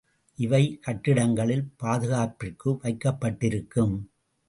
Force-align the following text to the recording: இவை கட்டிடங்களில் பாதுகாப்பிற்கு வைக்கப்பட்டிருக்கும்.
இவை 0.39 0.79
கட்டிடங்களில் 0.81 1.63
பாதுகாப்பிற்கு 1.83 2.77
வைக்கப்பட்டிருக்கும். 2.83 3.95